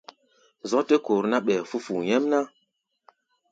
[0.69, 2.39] Zɔ̧́ tɛ́ kor ná, ɓɛɛ fú̧ fu̧u̧ nyɛ́mná.